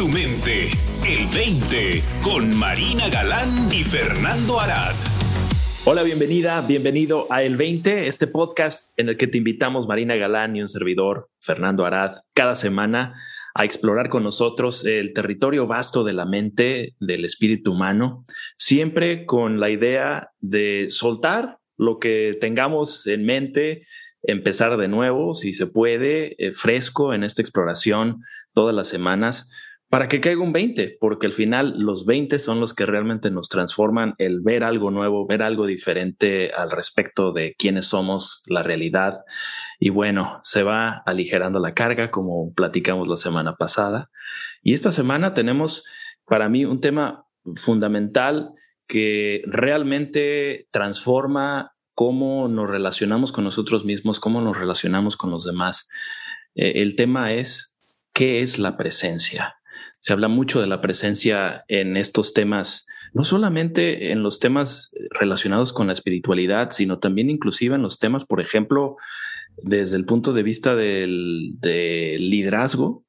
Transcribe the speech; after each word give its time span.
tu 0.00 0.08
mente. 0.08 0.68
El 1.06 1.26
20 1.26 2.02
con 2.22 2.56
Marina 2.56 3.10
Galán 3.10 3.50
y 3.70 3.84
Fernando 3.84 4.58
Arad. 4.58 4.94
Hola, 5.84 6.02
bienvenida, 6.02 6.62
bienvenido 6.62 7.26
a 7.28 7.42
El 7.42 7.58
20, 7.58 8.06
este 8.06 8.26
podcast 8.26 8.98
en 8.98 9.10
el 9.10 9.18
que 9.18 9.26
te 9.26 9.36
invitamos 9.36 9.86
Marina 9.86 10.16
Galán 10.16 10.56
y 10.56 10.62
un 10.62 10.68
servidor, 10.68 11.28
Fernando 11.38 11.84
Arad, 11.84 12.14
cada 12.32 12.54
semana 12.54 13.12
a 13.54 13.66
explorar 13.66 14.08
con 14.08 14.22
nosotros 14.22 14.86
el 14.86 15.12
territorio 15.12 15.66
vasto 15.66 16.02
de 16.02 16.14
la 16.14 16.24
mente, 16.24 16.94
del 16.98 17.26
espíritu 17.26 17.72
humano, 17.72 18.24
siempre 18.56 19.26
con 19.26 19.60
la 19.60 19.68
idea 19.68 20.30
de 20.38 20.86
soltar 20.88 21.58
lo 21.76 21.98
que 21.98 22.38
tengamos 22.40 23.06
en 23.06 23.26
mente, 23.26 23.86
empezar 24.22 24.78
de 24.78 24.88
nuevo, 24.88 25.34
si 25.34 25.52
se 25.52 25.66
puede, 25.66 26.36
eh, 26.38 26.52
fresco 26.52 27.12
en 27.12 27.22
esta 27.22 27.42
exploración 27.42 28.22
todas 28.54 28.74
las 28.74 28.88
semanas, 28.88 29.50
para 29.90 30.06
que 30.06 30.20
caiga 30.20 30.40
un 30.40 30.52
20, 30.52 30.98
porque 31.00 31.26
al 31.26 31.32
final 31.32 31.74
los 31.76 32.06
20 32.06 32.38
son 32.38 32.60
los 32.60 32.74
que 32.74 32.86
realmente 32.86 33.32
nos 33.32 33.48
transforman, 33.48 34.14
el 34.18 34.40
ver 34.40 34.62
algo 34.62 34.92
nuevo, 34.92 35.26
ver 35.26 35.42
algo 35.42 35.66
diferente 35.66 36.52
al 36.52 36.70
respecto 36.70 37.32
de 37.32 37.56
quiénes 37.58 37.86
somos, 37.86 38.44
la 38.46 38.62
realidad. 38.62 39.24
Y 39.80 39.88
bueno, 39.88 40.38
se 40.42 40.62
va 40.62 41.02
aligerando 41.06 41.58
la 41.58 41.74
carga, 41.74 42.12
como 42.12 42.54
platicamos 42.54 43.08
la 43.08 43.16
semana 43.16 43.56
pasada. 43.56 44.10
Y 44.62 44.74
esta 44.74 44.92
semana 44.92 45.34
tenemos 45.34 45.84
para 46.24 46.48
mí 46.48 46.64
un 46.64 46.80
tema 46.80 47.26
fundamental 47.56 48.52
que 48.86 49.42
realmente 49.46 50.68
transforma 50.70 51.72
cómo 51.94 52.46
nos 52.46 52.70
relacionamos 52.70 53.32
con 53.32 53.42
nosotros 53.42 53.84
mismos, 53.84 54.20
cómo 54.20 54.40
nos 54.40 54.56
relacionamos 54.56 55.16
con 55.16 55.32
los 55.32 55.44
demás. 55.44 55.88
Eh, 56.54 56.74
el 56.76 56.94
tema 56.94 57.32
es, 57.32 57.76
¿qué 58.12 58.40
es 58.40 58.60
la 58.60 58.76
presencia? 58.76 59.56
Se 60.00 60.12
habla 60.12 60.28
mucho 60.28 60.60
de 60.60 60.66
la 60.66 60.80
presencia 60.80 61.64
en 61.68 61.96
estos 61.96 62.32
temas, 62.32 62.86
no 63.12 63.22
solamente 63.22 64.10
en 64.12 64.22
los 64.22 64.40
temas 64.40 64.90
relacionados 65.10 65.72
con 65.72 65.86
la 65.86 65.92
espiritualidad, 65.92 66.70
sino 66.70 66.98
también 66.98 67.30
inclusive 67.30 67.76
en 67.76 67.82
los 67.82 67.98
temas, 67.98 68.24
por 68.24 68.40
ejemplo, 68.40 68.96
desde 69.62 69.96
el 69.96 70.04
punto 70.04 70.32
de 70.32 70.42
vista 70.42 70.74
del, 70.74 71.58
liderazgo, 71.60 73.04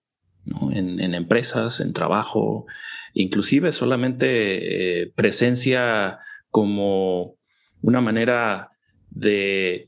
en, 0.72 1.00
empresas, 1.14 1.80
en 1.80 1.94
trabajo, 1.94 2.66
inclusive 3.14 3.72
solamente 3.72 5.02
eh, 5.02 5.12
presencia 5.16 6.20
como 6.50 7.36
una 7.82 8.02
manera 8.02 8.72
de, 9.10 9.88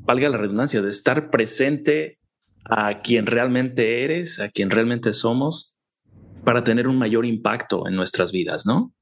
valga 0.00 0.28
la 0.28 0.38
redundancia, 0.38 0.82
de 0.82 0.90
estar 0.90 1.30
presente 1.30 2.18
a 2.64 3.00
quien 3.00 3.26
realmente 3.26 4.04
eres, 4.04 4.40
a 4.40 4.48
quien 4.48 4.70
realmente 4.70 5.12
somos, 5.12 5.75
para 6.46 6.62
tener 6.62 6.86
un 6.86 6.96
mayor 6.96 7.26
impacto 7.26 7.88
en 7.88 7.96
nuestras 7.96 8.30
vidas, 8.30 8.66
¿no? 8.66 8.94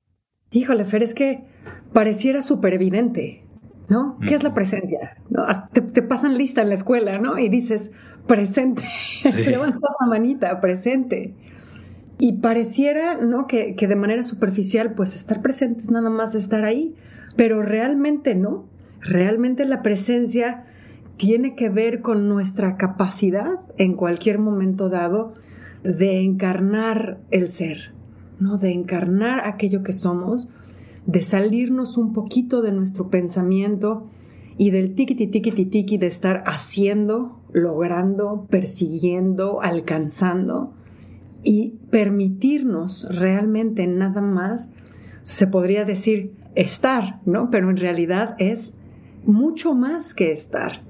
Híjole, 0.50 0.86
Fer, 0.86 1.02
es 1.02 1.12
que 1.12 1.44
pareciera 1.92 2.40
súper 2.40 2.72
evidente, 2.72 3.44
¿no? 3.90 4.16
¿Qué 4.26 4.34
es 4.34 4.42
la 4.42 4.54
presencia? 4.54 5.18
¿No? 5.28 5.44
Te, 5.70 6.00
pasan 6.00 6.38
lista 6.38 6.62
en 6.62 6.70
la 6.70 6.74
escuela, 6.74 7.18
¿no? 7.18 7.38
Y 7.38 7.50
dices, 7.50 7.92
presente, 8.26 8.82
sí. 9.22 9.44
levantas 9.44 9.78
la 10.00 10.06
manita, 10.06 10.58
presente. 10.62 11.34
Y 12.18 12.40
pareciera, 12.40 13.18
¿no? 13.20 13.46
Que, 13.46 13.74
que 13.74 13.88
de 13.88 13.96
manera 13.96 14.22
superficial, 14.22 14.94
pues 14.94 15.14
estar 15.14 15.42
presente 15.42 15.82
es 15.82 15.90
nada 15.90 16.08
más 16.08 16.34
estar 16.34 16.64
ahí, 16.64 16.94
pero 17.36 17.60
realmente 17.60 18.34
no. 18.34 18.70
Realmente 19.02 19.66
la 19.66 19.82
presencia 19.82 20.64
tiene 21.18 21.56
que 21.56 21.68
ver 21.68 22.00
con 22.00 22.26
nuestra 22.26 22.78
capacidad 22.78 23.60
en 23.76 23.96
cualquier 23.96 24.38
momento 24.38 24.88
dado 24.88 25.34
de 25.84 26.20
encarnar 26.22 27.20
el 27.30 27.48
ser, 27.48 27.92
¿no? 28.40 28.58
De 28.58 28.72
encarnar 28.72 29.46
aquello 29.46 29.82
que 29.82 29.92
somos, 29.92 30.50
de 31.06 31.22
salirnos 31.22 31.98
un 31.98 32.12
poquito 32.12 32.62
de 32.62 32.72
nuestro 32.72 33.10
pensamiento 33.10 34.06
y 34.56 34.70
del 34.70 34.94
tiquiti 34.94 35.26
tiquiti 35.26 35.66
tiqui 35.66 35.98
de 35.98 36.06
estar 36.06 36.42
haciendo, 36.46 37.40
logrando, 37.52 38.46
persiguiendo, 38.48 39.60
alcanzando 39.62 40.72
y 41.42 41.74
permitirnos 41.90 43.06
realmente 43.14 43.86
nada 43.86 44.22
más, 44.22 44.70
se 45.20 45.46
podría 45.46 45.84
decir 45.84 46.32
estar, 46.54 47.20
¿no? 47.26 47.50
Pero 47.50 47.68
en 47.68 47.76
realidad 47.76 48.36
es 48.38 48.74
mucho 49.26 49.74
más 49.74 50.14
que 50.14 50.32
estar, 50.32 50.80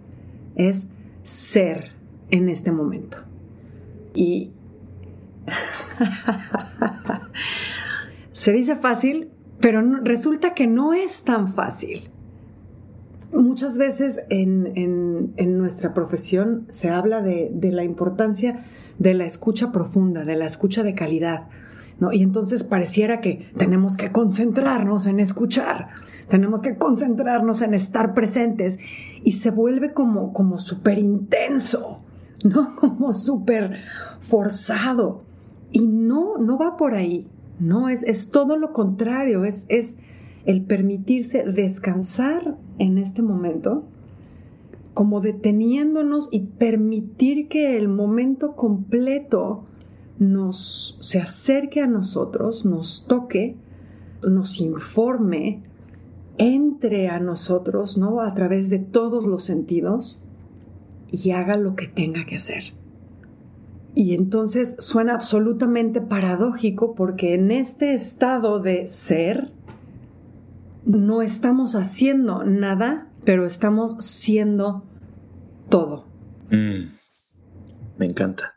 es 0.55 0.89
ser 1.25 1.93
en 2.31 2.49
este 2.49 2.71
momento. 2.71 3.19
Y 4.15 4.51
se 8.33 8.53
dice 8.53 8.77
fácil, 8.77 9.31
pero 9.61 9.83
resulta 10.03 10.55
que 10.55 10.67
no 10.67 10.95
es 10.95 11.25
tan 11.25 11.49
fácil. 11.49 12.11
Muchas 13.33 13.79
veces 13.79 14.21
en, 14.29 15.35
nuestra 15.59 15.93
profesión 15.93 16.67
se 16.71 16.91
habla 16.91 17.21
de, 17.21 17.51
de 17.53 17.73
la 17.73 17.83
importancia 17.85 18.65
de 18.99 19.15
la 19.15 19.25
escucha 19.25 19.73
profunda, 19.73 20.25
de 20.25 20.37
la 20.37 20.47
escucha 20.47 20.83
de 20.83 20.95
calidad, 20.95 21.49
y 22.13 22.23
entonces 22.23 22.65
pareciera 22.65 23.21
que 23.21 23.51
tenemos 23.57 23.97
que 23.97 24.11
concentrarnos 24.11 25.07
en 25.07 25.21
escuchar, 25.21 25.89
tenemos 26.29 26.61
que 26.61 26.77
concentrarnos 26.77 27.63
en 27.63 27.73
estar 27.73 28.15
presentes 28.15 28.79
y 29.23 29.33
se 29.33 29.51
vuelve 29.51 29.93
como, 29.93 30.33
como 30.33 30.59
súper 30.59 30.99
intenso, 30.99 32.01
¿no? 32.45 32.75
Como 32.81 33.13
súper 33.13 33.79
forzado. 34.21 35.23
Y 35.75 35.89
no, 35.89 36.39
no 36.39 36.57
va 36.57 36.77
por 36.77 36.95
ahí, 36.95 37.27
¿no? 37.59 37.89
Es, 37.89 38.05
es 38.05 38.31
todo 38.31 38.57
lo 38.57 38.73
contrario, 38.73 39.45
es, 39.45 39.67
es 39.69 39.99
el 40.47 40.63
permitirse 40.63 41.43
descansar 41.43 42.57
en 42.79 42.97
este 42.97 43.23
momento, 43.23 43.83
como 44.95 45.21
deteniéndonos 45.21 46.29
y 46.31 46.47
permitir 46.47 47.49
que 47.49 47.77
el 47.77 47.89
momento 47.89 48.55
completo 48.55 49.65
nos 50.21 50.97
se 51.01 51.21
acerque 51.21 51.81
a 51.81 51.89
nosotros, 51.89 52.65
nos 52.65 53.07
toque, 53.09 53.57
nos 54.23 54.61
informe, 54.61 55.65
entre 56.39 57.09
a 57.09 57.19
nosotros, 57.19 57.99
¿no? 57.99 58.21
A 58.21 58.33
través 58.35 58.71
de 58.71 58.79
todos 58.79 59.27
los 59.27 59.43
sentidos 59.43 60.23
y 61.11 61.33
haga 61.33 61.57
lo 61.57 61.75
que 61.75 61.89
tenga 61.89 62.27
que 62.27 62.37
hacer. 62.37 62.75
Y 63.95 64.15
entonces 64.15 64.77
suena 64.81 65.15
absolutamente 65.15 66.01
paradójico 66.01 66.95
porque 66.95 67.35
en 67.35 67.51
este 67.51 67.95
estado 67.95 68.59
de 68.59 68.89
ser 68.89 69.53
no 70.85 71.23
estamos 71.23 71.75
haciendo 71.75 72.45
nada, 72.45 73.09
pero 73.25 73.47
estamos 73.47 73.97
siendo 74.05 74.85
todo. 75.71 76.07
Mm. 76.51 76.93
me 77.97 78.07
encanta. 78.07 78.55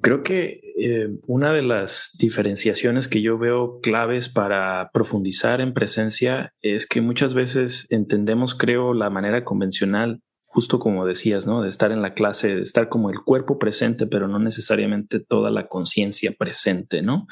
Creo 0.00 0.22
que 0.22 0.60
eh, 0.78 1.08
una 1.26 1.52
de 1.52 1.62
las 1.62 2.10
diferenciaciones 2.18 3.08
que 3.08 3.22
yo 3.22 3.38
veo 3.38 3.80
claves 3.80 4.28
para 4.28 4.90
profundizar 4.92 5.60
en 5.60 5.74
presencia 5.74 6.52
es 6.60 6.86
que 6.86 7.00
muchas 7.00 7.34
veces 7.34 7.86
entendemos, 7.90 8.54
creo, 8.54 8.94
la 8.94 9.10
manera 9.10 9.42
convencional, 9.42 10.22
justo 10.46 10.78
como 10.78 11.04
decías, 11.04 11.46
¿no? 11.46 11.60
De 11.60 11.68
estar 11.68 11.92
en 11.92 12.00
la 12.00 12.14
clase, 12.14 12.56
de 12.56 12.62
estar 12.62 12.88
como 12.88 13.10
el 13.10 13.20
cuerpo 13.20 13.58
presente, 13.58 14.06
pero 14.06 14.28
no 14.28 14.38
necesariamente 14.38 15.20
toda 15.20 15.50
la 15.50 15.68
conciencia 15.68 16.32
presente, 16.38 17.02
¿no? 17.02 17.26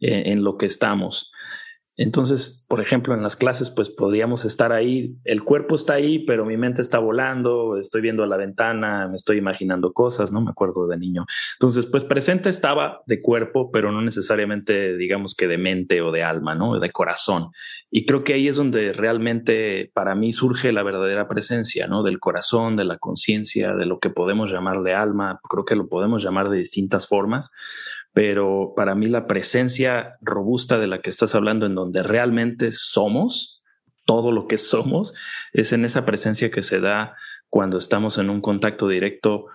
Eh, 0.00 0.24
en 0.26 0.42
lo 0.42 0.56
que 0.56 0.66
estamos. 0.66 1.32
Entonces, 1.96 2.66
por 2.68 2.80
ejemplo, 2.80 3.14
en 3.14 3.22
las 3.22 3.36
clases, 3.36 3.70
pues 3.70 3.88
podíamos 3.88 4.44
estar 4.44 4.72
ahí, 4.72 5.16
el 5.24 5.44
cuerpo 5.44 5.76
está 5.76 5.94
ahí, 5.94 6.24
pero 6.26 6.44
mi 6.44 6.56
mente 6.56 6.82
está 6.82 6.98
volando, 6.98 7.78
estoy 7.78 8.02
viendo 8.02 8.24
a 8.24 8.26
la 8.26 8.36
ventana, 8.36 9.06
me 9.08 9.14
estoy 9.14 9.38
imaginando 9.38 9.92
cosas, 9.92 10.32
no 10.32 10.40
me 10.40 10.50
acuerdo 10.50 10.88
de 10.88 10.96
niño. 10.96 11.24
Entonces, 11.54 11.86
pues 11.86 12.04
presente 12.04 12.48
estaba 12.48 13.02
de 13.06 13.22
cuerpo, 13.22 13.70
pero 13.70 13.92
no 13.92 14.02
necesariamente, 14.02 14.96
digamos 14.96 15.36
que 15.36 15.46
de 15.46 15.58
mente 15.58 16.02
o 16.02 16.10
de 16.10 16.24
alma, 16.24 16.56
¿no? 16.56 16.80
De 16.80 16.90
corazón. 16.90 17.50
Y 17.90 18.06
creo 18.06 18.24
que 18.24 18.34
ahí 18.34 18.48
es 18.48 18.56
donde 18.56 18.92
realmente 18.92 19.92
para 19.94 20.16
mí 20.16 20.32
surge 20.32 20.72
la 20.72 20.82
verdadera 20.82 21.28
presencia, 21.28 21.86
¿no? 21.86 22.02
Del 22.02 22.18
corazón, 22.18 22.76
de 22.76 22.84
la 22.84 22.98
conciencia, 22.98 23.74
de 23.74 23.86
lo 23.86 24.00
que 24.00 24.10
podemos 24.10 24.50
llamarle 24.50 24.94
alma. 24.94 25.38
Creo 25.48 25.64
que 25.64 25.76
lo 25.76 25.88
podemos 25.88 26.24
llamar 26.24 26.48
de 26.50 26.58
distintas 26.58 27.06
formas, 27.06 27.52
pero 28.14 28.72
para 28.76 28.94
mí 28.94 29.06
la 29.06 29.26
presencia 29.26 30.16
robusta 30.22 30.78
de 30.78 30.86
la 30.86 31.00
que 31.00 31.10
estás 31.10 31.34
hablando, 31.34 31.66
en 31.66 31.74
donde 31.74 32.02
realmente 32.04 32.70
somos, 32.70 33.62
todo 34.06 34.32
lo 34.32 34.46
que 34.46 34.56
somos, 34.58 35.14
es 35.52 35.72
en 35.72 35.84
esa 35.84 36.06
presencia 36.06 36.50
que 36.50 36.62
se 36.62 36.80
da 36.80 37.16
cuando 37.50 37.76
estamos 37.76 38.16
en 38.16 38.30
un 38.30 38.40
contacto 38.40 38.88
directo 38.88 39.46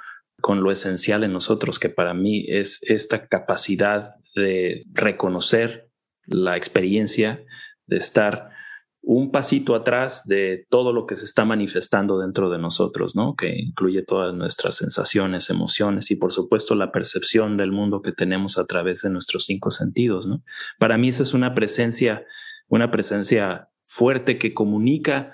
con 0.42 0.62
lo 0.62 0.72
esencial 0.72 1.24
en 1.24 1.34
nosotros, 1.34 1.80
que 1.80 1.90
para 1.90 2.14
mí 2.14 2.46
es 2.48 2.84
esta 2.84 3.28
capacidad 3.28 4.12
de 4.36 4.86
reconocer 4.94 5.90
la 6.26 6.56
experiencia, 6.56 7.44
de 7.88 7.98
estar 7.98 8.52
un 9.12 9.32
pasito 9.32 9.74
atrás 9.74 10.28
de 10.28 10.68
todo 10.70 10.94
lo 10.94 11.08
que 11.08 11.16
se 11.16 11.26
está 11.26 11.44
manifestando 11.44 12.20
dentro 12.20 12.52
de 12.52 12.60
nosotros, 12.60 13.16
¿no? 13.16 13.36
Que 13.36 13.58
incluye 13.58 14.04
todas 14.04 14.36
nuestras 14.36 14.76
sensaciones, 14.76 15.50
emociones 15.50 16.12
y 16.12 16.16
por 16.16 16.32
supuesto 16.32 16.76
la 16.76 16.92
percepción 16.92 17.58
del 17.58 17.72
mundo 17.72 18.04
que 18.04 18.12
tenemos 18.12 18.60
a 18.60 18.68
través 18.68 19.02
de 19.02 19.10
nuestros 19.10 19.46
cinco 19.46 19.72
sentidos. 19.72 20.30
Para 20.78 21.00
mí 21.00 21.08
esa 21.08 21.24
es 21.24 21.34
una 21.34 21.56
presencia, 21.56 22.24
una 22.68 22.92
presencia 22.92 23.70
fuerte 23.88 24.38
que 24.38 24.54
comunica 24.54 25.32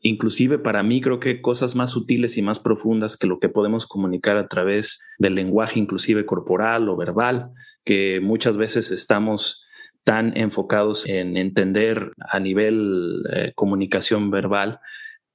inclusive 0.00 0.58
para 0.58 0.82
mí 0.82 1.02
creo 1.02 1.20
que 1.20 1.42
cosas 1.42 1.74
más 1.74 1.90
sutiles 1.90 2.38
y 2.38 2.42
más 2.42 2.60
profundas 2.60 3.18
que 3.18 3.26
lo 3.26 3.40
que 3.40 3.50
podemos 3.50 3.86
comunicar 3.86 4.38
a 4.38 4.48
través 4.48 5.00
del 5.18 5.34
lenguaje 5.34 5.78
inclusive 5.78 6.24
corporal 6.24 6.88
o 6.88 6.96
verbal, 6.96 7.50
que 7.84 8.20
muchas 8.22 8.56
veces 8.56 8.90
estamos 8.90 9.66
tan 10.08 10.34
enfocados 10.38 11.04
en 11.06 11.36
entender 11.36 12.12
a 12.18 12.40
nivel 12.40 13.24
eh, 13.30 13.52
comunicación 13.54 14.30
verbal 14.30 14.80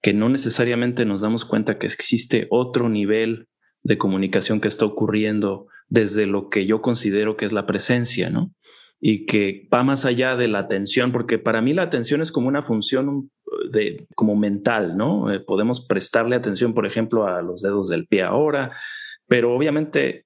que 0.01 0.13
no 0.15 0.29
necesariamente 0.29 1.05
nos 1.05 1.21
damos 1.21 1.45
cuenta 1.45 1.77
que 1.77 1.85
existe 1.85 2.47
otro 2.49 2.89
nivel 2.89 3.49
de 3.83 3.99
comunicación 3.99 4.59
que 4.59 4.67
está 4.67 4.85
ocurriendo 4.85 5.67
desde 5.89 6.25
lo 6.25 6.49
que 6.49 6.65
yo 6.65 6.81
considero 6.81 7.37
que 7.37 7.45
es 7.45 7.53
la 7.53 7.67
presencia, 7.67 8.31
¿no? 8.31 8.51
Y 8.99 9.27
que 9.27 9.67
va 9.71 9.83
más 9.83 10.05
allá 10.05 10.35
de 10.35 10.47
la 10.47 10.57
atención, 10.57 11.11
porque 11.11 11.37
para 11.37 11.61
mí 11.61 11.75
la 11.75 11.83
atención 11.83 12.23
es 12.23 12.31
como 12.31 12.47
una 12.47 12.63
función 12.63 13.29
de, 13.71 14.07
como 14.15 14.35
mental, 14.35 14.97
¿no? 14.97 15.31
Eh, 15.31 15.39
podemos 15.39 15.85
prestarle 15.85 16.35
atención, 16.35 16.73
por 16.73 16.87
ejemplo, 16.87 17.27
a 17.27 17.43
los 17.43 17.61
dedos 17.61 17.89
del 17.89 18.07
pie 18.07 18.23
ahora, 18.23 18.71
pero 19.27 19.53
obviamente 19.53 20.25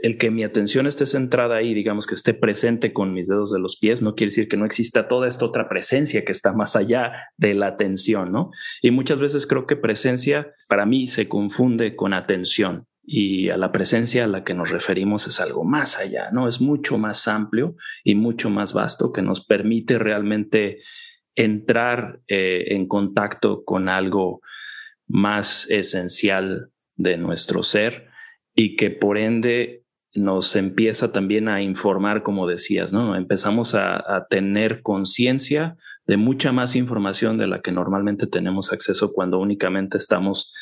el 0.00 0.16
que 0.16 0.30
mi 0.30 0.44
atención 0.44 0.86
esté 0.86 1.06
centrada 1.06 1.56
ahí, 1.56 1.74
digamos 1.74 2.06
que 2.06 2.14
esté 2.14 2.32
presente 2.32 2.92
con 2.92 3.12
mis 3.12 3.26
dedos 3.26 3.52
de 3.52 3.58
los 3.58 3.76
pies, 3.76 4.00
no 4.00 4.14
quiere 4.14 4.28
decir 4.28 4.48
que 4.48 4.56
no 4.56 4.64
exista 4.64 5.08
toda 5.08 5.26
esta 5.26 5.44
otra 5.44 5.68
presencia 5.68 6.24
que 6.24 6.32
está 6.32 6.52
más 6.52 6.76
allá 6.76 7.12
de 7.36 7.54
la 7.54 7.66
atención, 7.66 8.30
¿no? 8.30 8.50
Y 8.80 8.92
muchas 8.92 9.20
veces 9.20 9.46
creo 9.46 9.66
que 9.66 9.76
presencia 9.76 10.52
para 10.68 10.86
mí 10.86 11.08
se 11.08 11.28
confunde 11.28 11.96
con 11.96 12.12
atención 12.12 12.86
y 13.02 13.48
a 13.48 13.56
la 13.56 13.72
presencia 13.72 14.24
a 14.24 14.28
la 14.28 14.44
que 14.44 14.54
nos 14.54 14.70
referimos 14.70 15.26
es 15.26 15.40
algo 15.40 15.64
más 15.64 15.98
allá, 15.98 16.30
¿no? 16.30 16.46
Es 16.46 16.60
mucho 16.60 16.96
más 16.96 17.26
amplio 17.26 17.74
y 18.04 18.14
mucho 18.14 18.50
más 18.50 18.74
vasto 18.74 19.12
que 19.12 19.22
nos 19.22 19.44
permite 19.44 19.98
realmente 19.98 20.78
entrar 21.34 22.20
eh, 22.28 22.66
en 22.68 22.86
contacto 22.86 23.64
con 23.64 23.88
algo 23.88 24.42
más 25.08 25.68
esencial 25.70 26.70
de 26.94 27.16
nuestro 27.16 27.62
ser 27.62 28.08
y 28.54 28.76
que 28.76 28.90
por 28.90 29.18
ende 29.18 29.84
nos 30.18 30.56
empieza 30.56 31.12
también 31.12 31.48
a 31.48 31.62
informar, 31.62 32.22
como 32.22 32.46
decías, 32.46 32.92
¿no? 32.92 33.16
Empezamos 33.16 33.74
a, 33.74 34.26
tener 34.30 34.82
conciencia 34.82 35.76
de 36.06 36.16
mucha 36.16 36.52
más 36.52 36.76
información 36.76 37.38
de 37.38 37.46
la 37.46 37.60
que 37.60 37.72
normalmente 37.72 38.26
tenemos 38.26 38.72
acceso 38.72 39.12
cuando 39.12 39.38
únicamente 39.38 39.96
estamos 39.96 40.52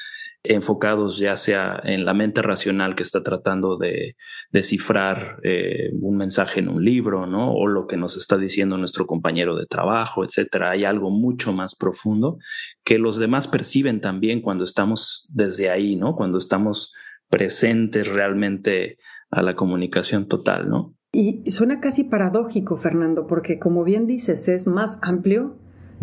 enfocados 0.42 1.18
ya 1.18 1.36
sea 1.36 1.80
en 1.82 2.04
la 2.04 2.14
mente 2.14 2.40
racional 2.40 2.94
que 2.94 3.02
está 3.02 3.22
tratando 3.22 3.76
de 3.76 4.16
descifrar 4.50 5.40
eh, 5.42 5.90
un 6.00 6.16
mensaje 6.16 6.60
en 6.60 6.68
un 6.68 6.84
libro, 6.84 7.26
¿no? 7.26 7.52
O 7.52 7.66
lo 7.66 7.86
que 7.86 7.96
nos 7.96 8.16
está 8.16 8.38
diciendo 8.38 8.78
nuestro 8.78 9.06
compañero 9.06 9.56
de 9.56 9.66
trabajo, 9.66 10.24
etcétera. 10.24 10.70
Hay 10.70 10.84
algo 10.84 11.10
mucho 11.10 11.52
más 11.52 11.74
profundo 11.74 12.38
que 12.84 12.98
los 12.98 13.18
demás 13.18 13.48
perciben 13.48 14.00
también 14.00 14.40
cuando 14.40 14.64
estamos 14.64 15.28
desde 15.32 15.70
ahí, 15.70 15.96
¿no? 15.96 16.14
Cuando 16.14 16.38
estamos 16.38 16.92
presentes 17.28 18.06
realmente 18.06 18.98
a 19.30 19.42
la 19.42 19.54
comunicación 19.56 20.26
total, 20.26 20.68
¿no? 20.68 20.94
Y 21.12 21.50
suena 21.50 21.80
casi 21.80 22.04
paradójico, 22.04 22.76
Fernando, 22.76 23.26
porque 23.26 23.58
como 23.58 23.84
bien 23.84 24.06
dices, 24.06 24.48
es 24.48 24.66
más 24.66 24.98
amplio, 25.02 25.56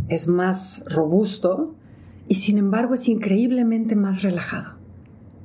es 0.10 0.28
más 0.28 0.86
robusto 0.90 1.76
y 2.28 2.36
sin 2.36 2.58
embargo 2.58 2.96
es 2.96 3.08
increíblemente 3.08 3.96
más 3.96 4.24
relajado, 4.24 4.78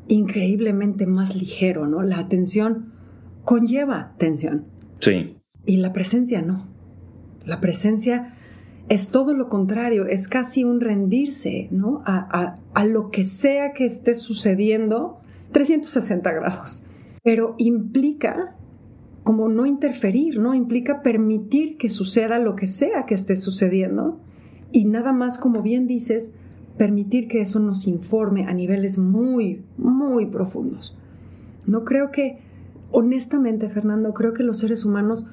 increíblemente 0.07 1.07
más 1.07 1.37
ligero, 1.37 1.87
¿no? 1.87 2.03
La 2.03 2.19
atención 2.19 2.93
conlleva 3.45 4.15
tensión. 4.17 4.65
Sí. 5.01 5.37
Y 5.67 5.77
la 5.77 5.93
presencia 5.93 6.41
no. 6.41 6.67
La 7.45 7.61
presencia 7.61 8.35
es 8.89 9.11
todo 9.11 9.35
lo 9.35 9.51
contrario, 9.51 10.07
es 10.07 10.29
casi 10.29 10.65
un 10.65 10.81
rendirse, 10.81 11.69
¿no? 11.71 12.03
A, 12.07 12.57
a 12.73 12.85
lo 12.87 13.11
que 13.11 13.25
sea 13.25 13.75
que 13.75 13.85
esté 13.85 14.15
sucediendo 14.15 15.21
360 15.53 16.33
grados 16.33 16.85
pero 17.29 17.57
implica 17.59 18.57
como 19.23 19.51
no 19.51 19.67
interferir, 19.67 20.39
¿no? 20.39 20.55
Implica 20.55 21.03
permitir 21.03 21.77
que 21.77 21.91
suceda 21.91 22.39
lo 22.39 22.57
que 22.57 22.67
sea 22.67 23.05
que 23.05 23.13
esté 23.15 23.37
sucediendo 23.37 24.19
y 24.73 24.87
nada 24.87 25.13
más, 25.13 25.37
como 25.37 25.61
bien 25.61 25.87
dices, 25.87 26.33
permitir 26.79 27.29
que 27.29 27.43
eso 27.43 27.61
nos 27.61 27.87
informe 27.87 28.47
a 28.47 28.55
niveles 28.55 28.97
muy, 28.97 29.63
muy 29.77 30.25
profundos. 30.25 30.97
No 31.67 31.85
creo 31.85 32.13
que, 32.13 32.39
honestamente, 32.93 33.69
Fernando, 33.69 34.15
creo 34.15 34.33
que 34.33 34.43
los 34.43 34.61
seres 34.61 34.87
humanos 34.87 35.27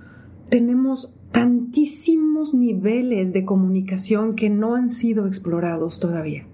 tenemos 0.50 1.16
tantísimos 1.32 2.54
niveles 2.54 3.32
de 3.32 3.46
comunicación 3.46 4.36
que 4.36 4.50
no 4.50 4.76
han 4.76 4.92
sido 4.92 5.28
explorados 5.28 6.02
todavía. 6.02 6.46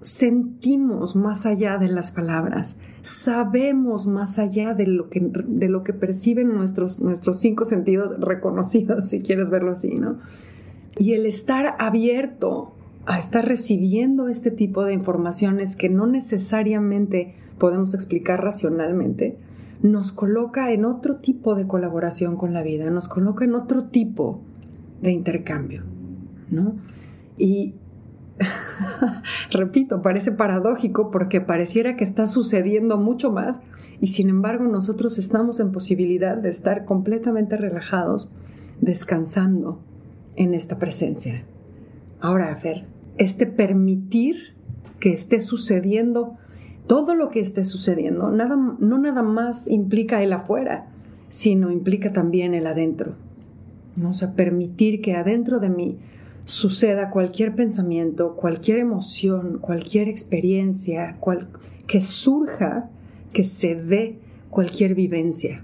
Sentimos 0.00 1.16
más 1.16 1.46
allá 1.46 1.78
de 1.78 1.88
las 1.88 2.12
palabras, 2.12 2.76
sabemos 3.02 4.06
más 4.06 4.38
allá 4.38 4.74
de 4.74 4.86
lo 4.86 5.08
que, 5.08 5.20
de 5.20 5.68
lo 5.68 5.82
que 5.82 5.92
perciben 5.92 6.54
nuestros, 6.54 7.00
nuestros 7.00 7.40
cinco 7.40 7.64
sentidos 7.64 8.18
reconocidos, 8.20 9.04
si 9.08 9.22
quieres 9.22 9.50
verlo 9.50 9.72
así, 9.72 9.94
¿no? 9.94 10.18
Y 10.98 11.14
el 11.14 11.26
estar 11.26 11.76
abierto 11.78 12.74
a 13.06 13.18
estar 13.18 13.46
recibiendo 13.46 14.28
este 14.28 14.50
tipo 14.50 14.84
de 14.84 14.92
informaciones 14.92 15.76
que 15.76 15.88
no 15.88 16.06
necesariamente 16.06 17.34
podemos 17.58 17.94
explicar 17.94 18.42
racionalmente, 18.42 19.38
nos 19.82 20.12
coloca 20.12 20.72
en 20.72 20.84
otro 20.84 21.16
tipo 21.16 21.54
de 21.54 21.66
colaboración 21.66 22.36
con 22.36 22.52
la 22.52 22.62
vida, 22.62 22.90
nos 22.90 23.08
coloca 23.08 23.44
en 23.44 23.54
otro 23.54 23.84
tipo 23.84 24.40
de 25.00 25.12
intercambio, 25.12 25.84
¿no? 26.50 26.74
Y 27.36 27.74
repito, 29.50 30.02
parece 30.02 30.32
paradójico 30.32 31.10
porque 31.10 31.40
pareciera 31.40 31.96
que 31.96 32.04
está 32.04 32.26
sucediendo 32.26 32.98
mucho 32.98 33.30
más 33.30 33.60
y 34.00 34.08
sin 34.08 34.28
embargo 34.28 34.64
nosotros 34.64 35.18
estamos 35.18 35.60
en 35.60 35.72
posibilidad 35.72 36.36
de 36.36 36.48
estar 36.48 36.84
completamente 36.84 37.56
relajados, 37.56 38.32
descansando 38.80 39.80
en 40.36 40.54
esta 40.54 40.78
presencia. 40.78 41.44
Ahora, 42.20 42.54
Fer, 42.56 42.86
este 43.16 43.46
permitir 43.46 44.54
que 45.00 45.12
esté 45.12 45.40
sucediendo 45.40 46.36
todo 46.86 47.14
lo 47.14 47.30
que 47.30 47.40
esté 47.40 47.64
sucediendo, 47.64 48.30
nada, 48.30 48.56
no 48.56 48.98
nada 48.98 49.22
más 49.22 49.68
implica 49.68 50.22
el 50.22 50.32
afuera, 50.32 50.86
sino 51.28 51.70
implica 51.70 52.12
también 52.12 52.54
el 52.54 52.66
adentro. 52.66 53.14
Vamos 53.96 54.22
a 54.22 54.34
permitir 54.34 55.02
que 55.02 55.14
adentro 55.14 55.58
de 55.58 55.68
mí 55.68 55.98
suceda 56.48 57.10
cualquier 57.10 57.54
pensamiento, 57.54 58.34
cualquier 58.34 58.78
emoción, 58.78 59.58
cualquier 59.58 60.08
experiencia, 60.08 61.18
que 61.86 62.00
surja, 62.00 62.88
que 63.34 63.44
se 63.44 63.74
dé 63.74 64.18
cualquier 64.48 64.94
vivencia. 64.94 65.62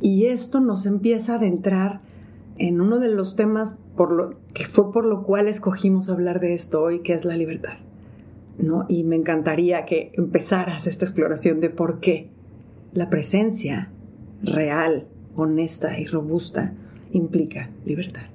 Y 0.00 0.26
esto 0.26 0.58
nos 0.58 0.86
empieza 0.86 1.34
a 1.34 1.36
adentrar 1.36 2.00
en 2.58 2.80
uno 2.80 2.98
de 2.98 3.06
los 3.06 3.36
temas 3.36 3.78
por 3.96 4.10
lo, 4.10 4.34
que 4.52 4.64
fue 4.64 4.92
por 4.92 5.04
lo 5.04 5.22
cual 5.22 5.46
escogimos 5.46 6.08
hablar 6.08 6.40
de 6.40 6.54
esto 6.54 6.82
hoy, 6.82 6.98
que 7.02 7.12
es 7.12 7.24
la 7.24 7.36
libertad. 7.36 7.78
¿no? 8.58 8.86
Y 8.88 9.04
me 9.04 9.14
encantaría 9.14 9.86
que 9.86 10.10
empezaras 10.14 10.88
esta 10.88 11.04
exploración 11.04 11.60
de 11.60 11.70
por 11.70 12.00
qué 12.00 12.30
la 12.92 13.10
presencia 13.10 13.90
real, 14.42 15.06
honesta 15.36 16.00
y 16.00 16.06
robusta 16.06 16.72
implica 17.12 17.70
libertad. 17.84 18.33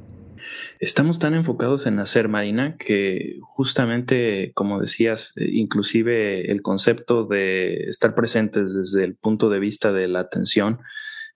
Estamos 0.79 1.19
tan 1.19 1.33
enfocados 1.33 1.85
en 1.87 1.99
hacer, 1.99 2.27
Marina, 2.27 2.75
que 2.77 3.37
justamente, 3.41 4.51
como 4.53 4.79
decías, 4.79 5.33
eh, 5.37 5.47
inclusive 5.51 6.51
el 6.51 6.61
concepto 6.61 7.25
de 7.25 7.85
estar 7.89 8.15
presentes 8.15 8.73
desde 8.73 9.03
el 9.03 9.15
punto 9.15 9.49
de 9.49 9.59
vista 9.59 9.91
de 9.91 10.07
la 10.07 10.19
atención, 10.19 10.79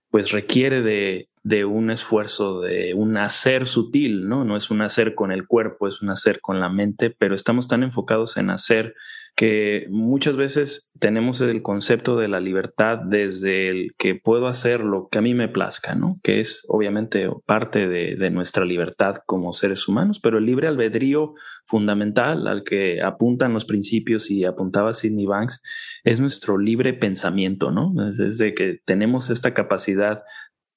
pues 0.09 0.31
requiere 0.31 0.81
de, 0.81 1.29
de 1.43 1.65
un 1.65 1.91
esfuerzo, 1.91 2.61
de 2.61 2.93
un 2.93 3.17
hacer 3.17 3.67
sutil, 3.67 4.29
¿no? 4.29 4.45
No 4.45 4.55
es 4.55 4.71
un 4.71 4.81
hacer 4.81 5.13
con 5.13 5.31
el 5.31 5.45
cuerpo, 5.45 5.87
es 5.87 6.01
un 6.01 6.09
hacer 6.09 6.39
con 6.39 6.61
la 6.61 6.69
mente, 6.69 7.09
pero 7.09 7.35
estamos 7.35 7.67
tan 7.67 7.83
enfocados 7.83 8.37
en 8.37 8.49
hacer 8.49 8.95
que 9.35 9.87
muchas 9.89 10.37
veces 10.37 10.91
tenemos 10.99 11.41
el 11.41 11.63
concepto 11.63 12.15
de 12.17 12.27
la 12.27 12.39
libertad 12.39 12.99
desde 12.99 13.69
el 13.69 13.95
que 13.97 14.13
puedo 14.15 14.47
hacer 14.47 14.81
lo 14.81 15.07
que 15.09 15.17
a 15.17 15.21
mí 15.21 15.33
me 15.33 15.47
plazca, 15.47 15.95
¿no? 15.95 16.19
Que 16.23 16.39
es 16.39 16.63
obviamente 16.69 17.27
parte 17.45 17.87
de, 17.87 18.15
de 18.15 18.29
nuestra 18.29 18.63
libertad 18.63 19.15
como 19.25 19.51
seres 19.51 19.87
humanos, 19.87 20.19
pero 20.21 20.37
el 20.37 20.45
libre 20.45 20.67
albedrío 20.67 21.33
fundamental 21.65 22.47
al 22.47 22.63
que 22.63 23.01
apuntan 23.01 23.53
los 23.53 23.65
principios 23.65 24.29
y 24.29 24.45
apuntaba 24.45 24.93
Sidney 24.93 25.25
Banks 25.25 25.61
es 26.03 26.21
nuestro 26.21 26.59
libre 26.59 26.93
pensamiento, 26.93 27.71
¿no? 27.71 27.91
Desde 27.95 28.53
que 28.53 28.81
tenemos 28.85 29.31
esta 29.31 29.55
capacidad 29.55 30.23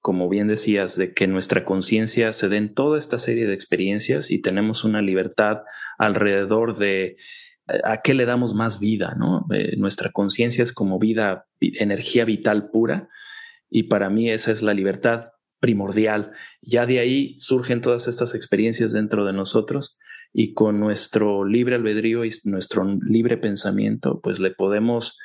como 0.06 0.28
bien 0.28 0.46
decías, 0.46 0.96
de 0.96 1.14
que 1.14 1.26
nuestra 1.26 1.64
conciencia 1.64 2.32
se 2.32 2.48
den 2.48 2.74
toda 2.74 2.96
esta 2.96 3.18
serie 3.18 3.44
de 3.48 3.54
experiencias 3.54 4.30
y 4.30 4.40
tenemos 4.40 4.84
una 4.84 5.02
libertad 5.02 5.62
alrededor 5.98 6.78
de 6.78 7.16
eh, 7.66 7.80
a 7.82 8.02
qué 8.02 8.14
le 8.14 8.24
damos 8.24 8.54
más 8.54 8.78
vida, 8.78 9.16
¿no? 9.18 9.46
Eh, 9.52 9.74
nuestra 9.76 10.12
conciencia 10.12 10.62
es 10.62 10.72
como 10.72 11.00
vida, 11.00 11.46
energía 11.58 12.24
vital 12.24 12.70
pura 12.70 13.08
y 13.68 13.88
para 13.88 14.08
mí 14.08 14.30
esa 14.30 14.52
es 14.52 14.62
la 14.62 14.74
libertad 14.74 15.24
primordial. 15.58 16.30
Ya 16.62 16.86
de 16.86 17.00
ahí 17.00 17.34
surgen 17.40 17.80
todas 17.80 18.06
estas 18.06 18.36
experiencias 18.36 18.92
dentro 18.92 19.24
de 19.24 19.32
nosotros 19.32 19.98
y 20.32 20.54
con 20.54 20.78
nuestro 20.78 21.44
libre 21.44 21.74
albedrío 21.74 22.24
y 22.24 22.30
nuestro 22.44 22.84
libre 23.02 23.38
pensamiento, 23.38 24.20
pues 24.22 24.38
le 24.38 24.52
podemos 24.52 25.18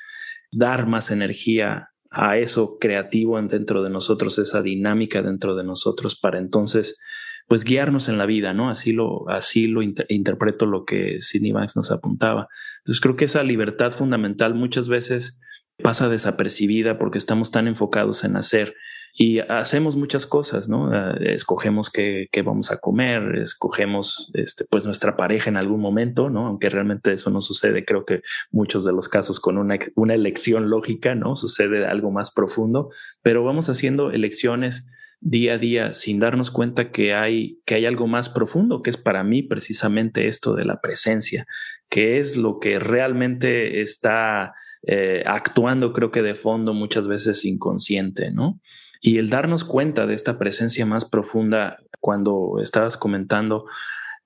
dar 0.51 0.87
más 0.87 1.11
energía 1.11 1.90
a 2.11 2.37
eso 2.37 2.77
creativo 2.77 3.41
dentro 3.41 3.81
de 3.81 3.89
nosotros, 3.89 4.37
esa 4.37 4.61
dinámica 4.61 5.21
dentro 5.21 5.55
de 5.55 5.63
nosotros 5.63 6.19
para 6.19 6.39
entonces 6.39 6.99
pues 7.47 7.63
guiarnos 7.63 8.07
en 8.07 8.17
la 8.17 8.25
vida, 8.25 8.53
¿no? 8.53 8.69
Así 8.69 8.93
lo, 8.93 9.27
así 9.29 9.67
lo 9.67 9.81
interpreto 9.81 10.65
lo 10.65 10.85
que 10.85 11.19
Sidney 11.19 11.51
Banks 11.51 11.75
nos 11.75 11.91
apuntaba. 11.91 12.47
Entonces 12.79 13.01
creo 13.01 13.15
que 13.15 13.25
esa 13.25 13.43
libertad 13.43 13.91
fundamental 13.91 14.55
muchas 14.55 14.87
veces 14.87 15.41
pasa 15.81 16.07
desapercibida 16.07 16.97
porque 16.97 17.17
estamos 17.17 17.51
tan 17.51 17.67
enfocados 17.67 18.23
en 18.23 18.37
hacer 18.37 18.75
y 19.13 19.39
hacemos 19.39 19.95
muchas 19.95 20.25
cosas, 20.25 20.69
¿no? 20.69 20.93
Eh, 20.93 21.33
escogemos 21.33 21.89
qué, 21.89 22.27
qué, 22.31 22.41
vamos 22.41 22.71
a 22.71 22.77
comer, 22.77 23.39
escogemos 23.41 24.31
este, 24.33 24.65
pues 24.69 24.85
nuestra 24.85 25.17
pareja 25.17 25.49
en 25.49 25.57
algún 25.57 25.81
momento, 25.81 26.29
¿no? 26.29 26.47
Aunque 26.47 26.69
realmente 26.69 27.13
eso 27.13 27.29
no 27.29 27.41
sucede, 27.41 27.85
creo 27.85 28.05
que 28.05 28.21
muchos 28.51 28.85
de 28.85 28.93
los 28.93 29.09
casos 29.09 29.39
con 29.39 29.57
una, 29.57 29.77
una 29.95 30.13
elección 30.13 30.69
lógica, 30.69 31.15
¿no? 31.15 31.35
Sucede 31.35 31.85
algo 31.85 32.11
más 32.11 32.31
profundo, 32.31 32.89
pero 33.21 33.43
vamos 33.43 33.69
haciendo 33.69 34.11
elecciones 34.11 34.87
día 35.21 35.53
a 35.53 35.57
día 35.59 35.93
sin 35.93 36.19
darnos 36.19 36.49
cuenta 36.49 36.91
que 36.91 37.13
hay, 37.13 37.59
que 37.65 37.75
hay 37.75 37.85
algo 37.85 38.07
más 38.07 38.29
profundo, 38.29 38.81
que 38.81 38.89
es 38.89 38.97
para 38.97 39.23
mí 39.23 39.43
precisamente 39.43 40.27
esto 40.27 40.55
de 40.55 40.65
la 40.65 40.81
presencia, 40.81 41.45
que 41.89 42.17
es 42.17 42.37
lo 42.37 42.59
que 42.59 42.79
realmente 42.79 43.81
está 43.81 44.53
eh, 44.87 45.23
actuando, 45.27 45.93
creo 45.93 46.11
que 46.11 46.23
de 46.23 46.33
fondo 46.33 46.73
muchas 46.73 47.07
veces 47.07 47.45
inconsciente, 47.45 48.31
¿no? 48.31 48.59
Y 49.01 49.17
el 49.17 49.29
darnos 49.29 49.63
cuenta 49.63 50.05
de 50.05 50.13
esta 50.13 50.37
presencia 50.37 50.85
más 50.85 51.05
profunda, 51.05 51.79
cuando 51.99 52.59
estabas 52.61 52.97
comentando 52.97 53.65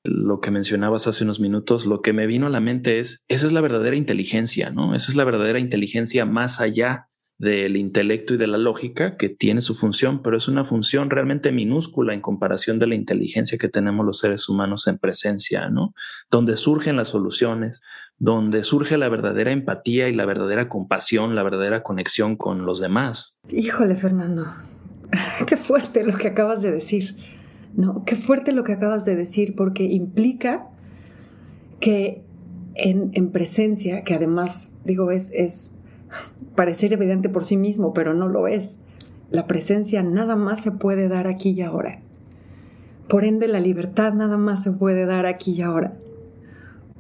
lo 0.04 0.40
que 0.40 0.52
mencionabas 0.52 1.08
hace 1.08 1.24
unos 1.24 1.40
minutos, 1.40 1.86
lo 1.86 2.02
que 2.02 2.14
me 2.14 2.28
vino 2.28 2.46
a 2.46 2.52
la 2.52 2.60
mente 2.60 3.00
es, 3.00 3.26
esa 3.28 3.48
es 3.48 3.54
la 3.54 3.62
verdadera 3.62 3.96
inteligencia, 3.96 4.70
¿no? 4.70 4.94
Esa 4.94 5.12
es 5.12 5.16
la 5.16 5.24
verdadera 5.24 5.60
inteligencia 5.60 6.26
más 6.26 6.62
allá 6.62 7.08
del 7.38 7.76
intelecto 7.76 8.34
y 8.34 8.38
de 8.38 8.48
la 8.48 8.58
lógica 8.58 9.18
que 9.18 9.28
tiene 9.28 9.60
su 9.62 9.76
función, 9.76 10.22
pero 10.22 10.38
es 10.38 10.48
una 10.48 10.64
función 10.64 11.10
realmente 11.10 11.52
minúscula 11.52 12.14
en 12.14 12.22
comparación 12.22 12.80
de 12.80 12.88
la 12.88 12.96
inteligencia 12.96 13.58
que 13.58 13.68
tenemos 13.68 14.06
los 14.06 14.20
seres 14.20 14.48
humanos 14.48 14.88
en 14.88 14.98
presencia, 14.98 15.70
¿no? 15.70 15.94
Donde 16.32 16.56
surgen 16.56 16.96
las 16.96 17.10
soluciones, 17.10 17.82
donde 18.18 18.64
surge 18.64 18.98
la 18.98 19.10
verdadera 19.10 19.52
empatía 19.52 20.08
y 20.08 20.16
la 20.16 20.26
verdadera 20.26 20.70
compasión, 20.70 21.36
la 21.36 21.44
verdadera 21.44 21.84
conexión 21.84 22.38
con 22.38 22.66
los 22.66 22.80
demás. 22.80 23.36
Híjole, 23.50 23.98
Fernando, 23.98 24.48
qué 25.48 25.58
fuerte 25.58 26.06
lo 26.06 26.16
que 26.18 26.30
acabas 26.30 26.62
de 26.62 26.72
decir, 26.72 27.18
¿no? 27.76 28.06
Qué 28.06 28.16
fuerte 28.16 28.54
lo 28.54 28.64
que 28.64 28.74
acabas 28.74 29.04
de 29.04 29.18
decir, 29.18 29.56
porque 29.58 29.84
implica 29.84 30.70
que 31.82 32.24
en, 32.76 33.12
en 33.14 33.32
presencia, 33.32 34.04
que 34.04 34.14
además, 34.14 34.80
digo, 34.86 35.12
es, 35.12 35.32
es 35.34 35.75
parecer 36.56 36.94
evidente 36.94 37.30
por 37.30 37.46
sí 37.46 37.58
mismo, 37.58 37.94
pero 37.94 38.14
no 38.14 38.28
lo 38.28 38.48
es. 38.48 38.80
La 39.32 39.48
presencia 39.48 40.04
nada 40.04 40.36
más 40.36 40.62
se 40.62 40.72
puede 40.72 41.08
dar 41.08 41.28
aquí 41.28 41.52
y 41.52 41.62
ahora. 41.62 42.00
Por 43.08 43.24
ende, 43.24 43.48
la 43.48 43.60
libertad 43.60 44.14
nada 44.14 44.38
más 44.38 44.64
se 44.64 44.72
puede 44.72 45.06
dar 45.06 45.26
aquí 45.26 45.52
y 45.52 45.62
ahora. 45.62 45.94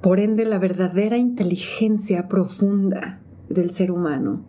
Por 0.01 0.19
ende, 0.19 0.45
la 0.45 0.59
verdadera 0.59 1.17
inteligencia 1.17 2.27
profunda 2.27 3.19
del 3.49 3.71
ser 3.71 3.91
humano 3.91 4.41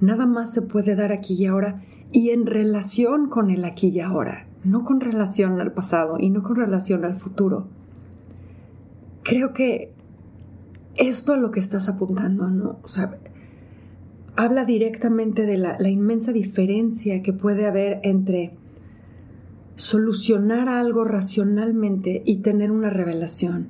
nada 0.00 0.26
más 0.26 0.52
se 0.52 0.62
puede 0.62 0.94
dar 0.94 1.12
aquí 1.12 1.34
y 1.34 1.46
ahora 1.46 1.82
y 2.12 2.30
en 2.30 2.46
relación 2.46 3.28
con 3.28 3.50
el 3.50 3.64
aquí 3.64 3.88
y 3.88 4.00
ahora, 4.00 4.46
no 4.64 4.84
con 4.84 5.00
relación 5.00 5.60
al 5.60 5.72
pasado 5.72 6.18
y 6.18 6.30
no 6.30 6.42
con 6.42 6.56
relación 6.56 7.04
al 7.04 7.16
futuro. 7.16 7.66
Creo 9.22 9.52
que 9.52 9.92
esto 10.96 11.34
a 11.34 11.36
lo 11.36 11.50
que 11.50 11.60
estás 11.60 11.88
apuntando, 11.88 12.48
¿no? 12.48 12.78
O 12.82 12.88
habla 14.36 14.66
directamente 14.66 15.46
de 15.46 15.56
la, 15.56 15.88
inmensa 15.88 16.32
diferencia 16.32 17.22
que 17.22 17.32
puede 17.32 17.66
haber 17.66 18.00
entre 18.02 18.52
solucionar 19.76 20.68
algo 20.68 21.04
racionalmente 21.04 22.22
y 22.24 22.36
tener 22.36 22.70
una 22.70 22.90
revelación. 22.90 23.68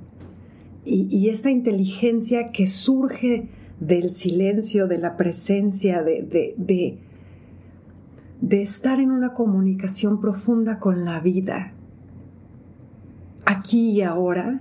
Y, 0.85 1.29
esta 1.31 1.51
inteligencia 1.51 2.53
que 2.53 2.69
surge 2.69 3.49
del 3.81 4.11
silencio, 4.11 4.87
de 4.87 4.99
la 4.99 5.17
presencia, 5.17 6.03
de, 6.03 6.23
de, 6.57 6.99
de, 8.41 8.63
estar 8.63 9.01
en 9.01 9.11
una 9.11 9.35
comunicación 9.35 10.21
profunda 10.21 10.79
con 10.79 11.05
la 11.05 11.19
vida, 11.19 11.73
aquí 13.47 13.91
y 13.91 14.03
ahora, 14.03 14.61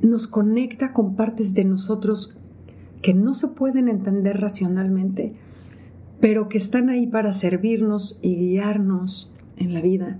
nos 0.00 0.26
conecta 0.26 0.94
con 0.94 1.14
partes 1.14 1.52
de 1.52 1.64
nosotros 1.64 2.38
que 3.06 3.14
no 3.14 3.34
se 3.34 3.46
pueden 3.46 3.86
entender 3.86 4.40
racionalmente, 4.40 5.30
pero 6.18 6.48
que 6.48 6.58
están 6.58 6.90
ahí 6.90 7.06
para 7.06 7.32
servirnos 7.32 8.18
y 8.20 8.34
guiarnos 8.34 9.32
en 9.56 9.74
la 9.74 9.80
vida 9.80 10.18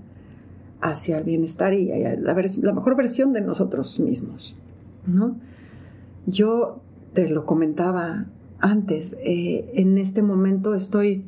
hacia 0.79 1.17
el 1.17 1.25
bienestar 1.25 1.73
y 1.73 1.89
la, 1.89 2.33
mejor 2.33 2.95
versión 2.95 3.33
de 3.33 3.41
nosotros 3.41 3.99
mismos. 3.99 4.57
¿no? 5.05 5.35
Yo 6.27 6.79
te 7.11 7.27
lo 7.27 7.45
comentaba 7.45 8.27
antes, 8.59 9.17
eh, 9.19 9.69
en 9.73 9.97
este 9.97 10.21
momento 10.21 10.73
estoy 10.73 11.25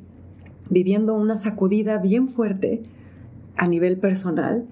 viviendo 0.69 1.13
una 1.13 1.35
sacudida 1.35 1.97
bien 1.97 2.29
fuerte 2.29 2.83
a 3.57 3.67
nivel 3.67 3.97
personal 3.97 4.63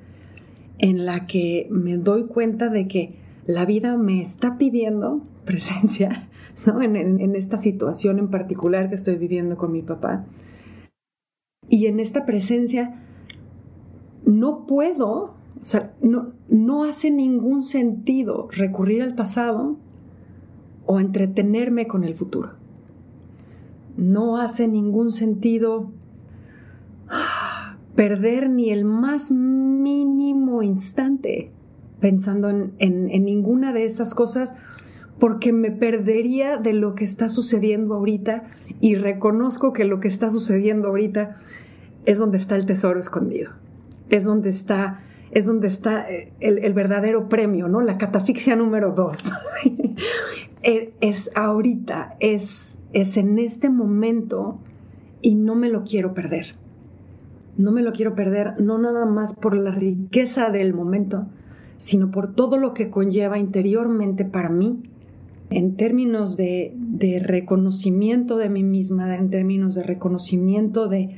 en 0.78 1.06
la 1.06 1.28
que 1.28 1.68
me 1.70 1.98
doy 1.98 2.28
cuenta 2.28 2.70
de 2.70 2.88
que 2.88 3.16
la 3.46 3.66
vida 3.66 3.98
me 3.98 4.22
está 4.22 4.58
pidiendo 4.58 5.22
presencia 5.46 6.30
en, 6.66 7.36
esta 7.36 7.58
situación 7.58 8.20
en 8.20 8.30
particular 8.30 8.90
que 8.90 8.96
estoy 8.96 9.16
viviendo 9.16 9.58
con 9.58 9.72
mi 9.72 9.82
papá. 9.82 10.26
Y 11.70 11.88
en 11.88 12.00
esta 12.00 12.26
presencia 12.26 13.04
no 14.26 14.66
puedo, 14.66 15.36
o 15.62 15.64
sea, 15.64 15.94
no, 16.02 16.34
no 16.50 16.84
hace 16.84 17.12
ningún 17.12 17.64
sentido 17.64 18.48
recurrir 18.52 19.04
al 19.04 19.16
pasado 19.16 19.78
o 20.86 21.00
entretenerme 21.00 21.88
con 21.88 22.04
el 22.04 22.16
futuro. 22.16 22.52
No 23.98 24.38
hace 24.38 24.68
ningún 24.68 25.12
sentido 25.12 25.92
perder 27.96 28.50
ni 28.50 28.70
el 28.70 28.86
más 28.86 29.32
mínimo 29.32 30.62
instante 30.62 31.52
pensando 32.00 32.50
en, 32.50 32.74
en, 32.78 33.26
ninguna 33.26 33.74
de 33.74 33.86
esas 33.86 34.14
cosas 34.14 34.54
porque 35.20 35.52
me 35.52 35.72
perdería 35.72 36.58
de 36.58 36.74
lo 36.74 36.96
que 36.96 37.04
está 37.04 37.30
sucediendo 37.30 37.96
ahorita 37.96 38.44
y 38.80 38.96
reconozco 38.96 39.74
que 39.74 39.86
lo 39.86 40.00
que 40.00 40.08
está 40.08 40.30
sucediendo 40.30 40.90
ahorita 40.90 41.38
es 42.06 42.20
donde 42.20 42.38
está 42.38 42.56
el 42.56 42.66
tesoro 42.66 43.00
escondido, 43.00 43.52
es 44.10 44.24
donde 44.26 44.50
está, 44.50 45.02
es 45.32 45.46
donde 45.46 45.68
está 45.68 46.10
eh, 46.10 46.32
el, 46.40 46.74
verdadero 46.74 47.28
premio, 47.30 47.68
¿no? 47.68 47.82
La 47.82 47.98
catafixia 47.98 48.56
número 48.56 48.92
dos. 48.92 49.20
E, 50.64 50.92
es 51.02 51.32
ahorita, 51.36 52.18
es, 52.20 52.80
es 52.92 53.16
en 53.18 53.38
este 53.38 53.70
momento 53.70 54.58
y 55.22 55.36
no 55.36 55.56
me 55.56 55.70
lo 55.70 55.84
quiero 55.84 56.16
perder. 56.16 56.56
No 57.58 57.72
me 57.72 57.84
lo 57.84 57.94
quiero 57.94 58.16
perder, 58.16 58.60
no 58.60 58.80
nada 58.80 59.06
más 59.06 59.34
por 59.34 59.56
la 59.56 59.72
riqueza 59.72 60.50
del 60.50 60.74
momento, 60.74 61.28
sino 61.78 62.10
por 62.10 62.34
todo 62.34 62.58
lo 62.58 62.74
que 62.74 62.90
conlleva 62.90 63.38
interiormente 63.38 64.26
para 64.26 64.50
mí 64.50 64.82
en 65.50 65.76
términos 65.76 66.36
de, 66.36 66.74
reconocimiento 67.24 68.38
de 68.38 68.50
mí 68.50 68.64
misma, 68.64 69.16
en 69.16 69.30
términos 69.30 69.76
de 69.76 69.84
reconocimiento 69.84 70.88
de, 70.88 71.16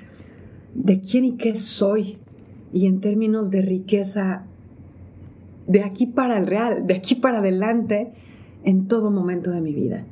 de 0.75 1.01
quién 1.01 1.25
y 1.25 1.37
qué 1.37 1.55
soy, 1.55 2.17
y 2.71 2.85
en 2.85 2.99
términos 2.99 3.49
de 3.49 3.61
riqueza 3.61 4.45
de 5.67 5.83
aquí 5.83 6.05
para 6.05 6.37
el 6.37 6.47
real, 6.47 6.85
de 6.85 6.95
aquí 6.95 7.15
para 7.15 7.39
adelante, 7.39 8.11
en 8.63 8.87
todo 8.87 9.11
momento 9.11 9.51
de 9.51 9.61
mi 9.61 9.73
vida. 9.73 10.05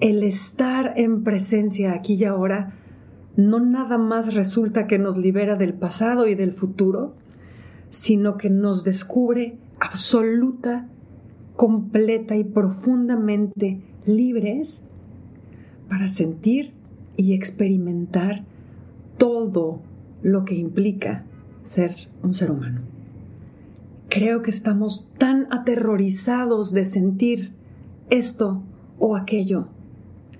El 0.00 0.22
estar 0.22 0.92
en 0.96 1.24
presencia 1.24 1.92
aquí 1.92 2.14
y 2.14 2.24
ahora 2.24 2.74
no 3.36 3.60
nada 3.60 3.98
más 3.98 4.34
resulta 4.34 4.86
que 4.86 4.98
nos 4.98 5.16
libera 5.16 5.56
del 5.56 5.74
pasado 5.74 6.26
y 6.26 6.34
del 6.34 6.52
futuro, 6.52 7.14
sino 7.90 8.36
que 8.36 8.50
nos 8.50 8.84
descubre 8.84 9.58
absoluta 9.80 10.88
completa 11.58 12.36
y 12.36 12.44
profundamente 12.44 13.80
libres 14.06 14.84
para 15.88 16.06
sentir 16.06 16.72
y 17.16 17.32
experimentar 17.32 18.44
todo 19.16 19.80
lo 20.22 20.44
que 20.44 20.54
implica 20.54 21.24
ser 21.62 21.96
un 22.22 22.32
ser 22.32 22.52
humano. 22.52 22.82
Creo 24.08 24.40
que 24.42 24.50
estamos 24.50 25.10
tan 25.18 25.48
aterrorizados 25.52 26.70
de 26.70 26.84
sentir 26.84 27.52
esto 28.08 28.62
o 29.00 29.16
aquello, 29.16 29.66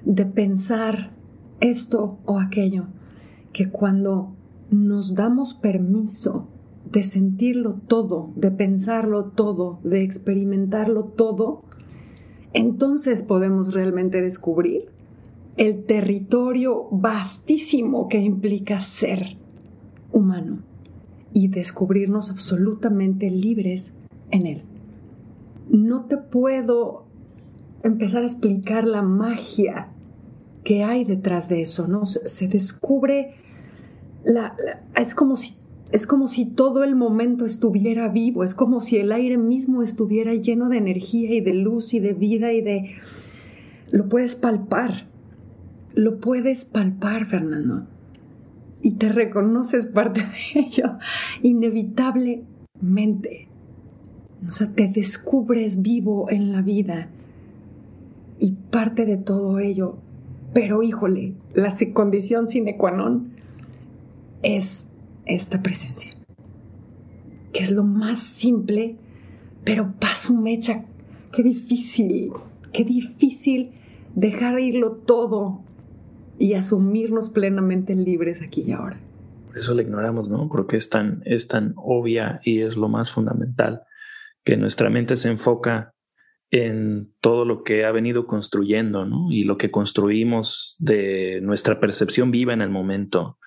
de 0.05 0.25
pensar 0.25 1.11
esto 1.59 2.17
o 2.27 2.39
aquello, 2.39 2.87
que 3.53 3.71
cuando 3.71 4.37
nos 4.71 5.17
damos 5.17 5.53
permiso 5.53 6.47
de 6.91 7.03
sentirlo 7.03 7.81
todo, 7.87 8.31
de 8.37 8.51
pensarlo 8.51 9.25
todo, 9.27 9.79
de 9.85 10.03
experimentarlo 10.03 11.05
todo, 11.05 11.63
entonces 12.53 13.23
podemos 13.23 13.75
realmente 13.75 14.23
descubrir 14.23 14.87
el 15.57 15.85
territorio 15.85 16.87
vastísimo 16.91 18.09
que 18.09 18.21
implica 18.21 18.81
ser 18.81 19.37
humano 20.13 20.61
y 21.35 21.49
descubrirnos 21.49 22.31
absolutamente 22.31 23.31
libres 23.31 23.95
en 24.31 24.47
él. 24.47 24.63
No 25.69 26.05
te 26.05 26.17
puedo 26.17 27.05
empezar 27.83 28.23
a 28.23 28.27
explicar 28.27 28.87
la 28.87 29.03
magia 29.03 29.89
que 30.65 30.85
hay 30.85 31.05
detrás 31.05 31.49
de 31.49 31.61
eso, 31.61 31.87
¿no? 31.87 32.07
Se, 32.07 32.49
descubre, 32.49 33.35
la, 34.25 34.57
es, 34.97 35.15
como 35.15 35.37
si, 35.37 35.55
es 35.93 36.07
como 36.07 36.29
si 36.29 36.45
todo 36.45 36.85
el 36.85 36.95
momento 36.95 37.45
estuviera 37.45 38.09
vivo, 38.09 38.45
es 38.45 38.55
como 38.55 38.81
si 38.81 38.99
el 38.99 39.13
aire 39.13 39.39
mismo 39.39 39.83
estuviera 39.83 40.35
lleno 40.35 40.69
de 40.69 40.79
energía 40.79 41.35
y 41.35 41.41
de 41.41 41.55
luz 41.55 41.95
y 41.95 42.01
de 42.01 42.13
vida 42.13 42.53
y 42.53 42.61
de... 42.61 42.95
Lo 43.91 44.09
puedes 44.09 44.35
palpar, 44.35 45.07
lo 45.95 46.19
puedes 46.19 46.65
palpar, 46.65 47.27
Fernando 47.27 47.87
y 48.83 48.93
te 48.93 49.11
reconoces 49.11 49.87
parte 49.87 50.21
de 50.21 50.29
ello 50.61 50.99
inevitablemente. 51.43 53.49
O 54.47 54.53
sea, 54.53 54.73
te 54.73 54.87
descubres 54.89 55.83
vivo 55.83 56.31
en 56.31 56.53
la 56.53 56.63
vida 56.63 57.09
y 58.39 58.53
parte 58.71 59.05
de 59.05 59.17
todo 59.17 59.59
ello. 59.59 59.97
Pero 60.55 60.83
híjole, 60.83 61.35
la 61.55 61.75
condición 61.93 62.47
sine 62.47 62.79
qua 62.79 62.93
non 62.93 63.33
es 64.43 64.88
esta 65.29 65.63
presencia, 65.63 66.13
que 67.53 67.63
es 67.63 67.71
lo 67.71 67.85
más 67.85 68.19
simple, 68.19 68.97
pero 69.65 69.95
paso 70.01 70.35
mecha. 70.35 70.85
Qué 71.33 71.43
difícil, 71.43 72.33
qué 72.73 72.85
difícil 72.85 73.73
dejar 74.15 74.59
irlo 74.59 74.93
todo 74.93 75.61
y 76.39 76.55
asumirnos 76.55 77.29
plenamente 77.29 77.95
libres 77.95 78.43
aquí 78.43 78.65
y 78.67 78.73
ahora. 78.73 78.99
Por 79.47 79.59
eso 79.59 79.75
la 79.75 79.83
ignoramos, 79.83 80.31
¿no? 80.31 80.49
Creo 80.49 80.67
que 80.67 80.77
es 80.77 80.89
tan, 80.89 81.23
es 81.25 81.49
tan 81.49 81.75
obvia 81.77 82.41
y 82.45 82.61
es 82.61 82.77
lo 82.77 82.89
más 82.89 83.11
fundamental, 83.11 83.83
que 84.45 84.57
nuestra 84.57 84.91
mente 84.91 85.17
se 85.17 85.29
enfoca 85.29 85.95
en 86.51 87.13
todo 87.21 87.45
lo 87.45 87.63
que 87.63 87.85
ha 87.85 87.93
venido 87.93 88.27
construyendo, 88.27 89.05
¿no? 89.05 89.31
Y 89.31 89.45
lo 89.45 89.59
que 89.59 89.71
construimos 89.71 90.77
de 90.79 91.41
nuestra 91.43 91.79
percepción 91.81 92.31
viva 92.31 92.55
en 92.55 92.63
el 92.63 92.71
momento, 92.71 93.39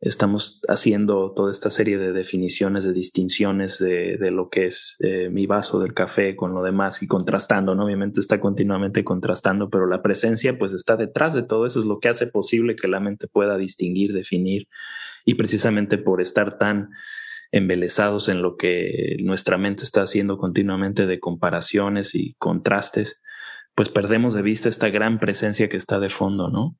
estamos 0.00 0.60
haciendo 0.68 1.32
toda 1.34 1.50
esta 1.50 1.70
serie 1.70 1.98
de 1.98 2.12
definiciones, 2.12 2.84
de 2.84 2.92
distinciones 2.92 3.78
de, 3.78 4.16
de 4.16 4.30
lo 4.30 4.48
que 4.48 4.66
es 4.66 4.96
eh, 5.00 5.28
mi 5.28 5.46
vaso 5.46 5.80
del 5.80 5.92
café 5.92 6.36
con 6.36 6.54
lo 6.54 6.62
demás 6.62 7.02
y 7.02 7.08
contrastando, 7.08 7.74
¿no? 7.74 7.84
Obviamente 7.84 8.20
está 8.20 8.38
continuamente 8.38 9.02
contrastando, 9.02 9.70
pero 9.70 9.86
la 9.86 10.00
presencia 10.00 10.56
pues 10.56 10.72
está 10.72 10.96
detrás 10.96 11.34
de 11.34 11.42
todo 11.42 11.66
eso, 11.66 11.80
es 11.80 11.86
lo 11.86 11.98
que 11.98 12.08
hace 12.08 12.28
posible 12.28 12.76
que 12.76 12.86
la 12.86 13.00
mente 13.00 13.26
pueda 13.26 13.56
distinguir, 13.56 14.12
definir 14.12 14.68
y 15.24 15.34
precisamente 15.34 15.98
por 15.98 16.20
estar 16.20 16.58
tan 16.58 16.90
embelesados 17.50 18.28
en 18.28 18.40
lo 18.40 18.56
que 18.56 19.16
nuestra 19.24 19.58
mente 19.58 19.82
está 19.82 20.02
haciendo 20.02 20.38
continuamente 20.38 21.06
de 21.06 21.18
comparaciones 21.18 22.14
y 22.14 22.34
contrastes, 22.34 23.20
pues 23.74 23.88
perdemos 23.88 24.34
de 24.34 24.42
vista 24.42 24.68
esta 24.68 24.90
gran 24.90 25.18
presencia 25.18 25.68
que 25.68 25.76
está 25.76 25.98
de 25.98 26.10
fondo, 26.10 26.50
¿no? 26.50 26.76